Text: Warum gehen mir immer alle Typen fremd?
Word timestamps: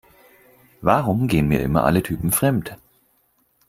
Warum 0.81 1.27
gehen 1.27 1.47
mir 1.47 1.61
immer 1.61 1.83
alle 1.83 2.01
Typen 2.01 2.31
fremd? 2.31 2.75